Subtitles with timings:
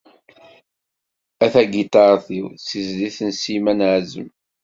[1.43, 4.29] "A tagiṭart-iw", d tizlit n Sliman Ԑazem.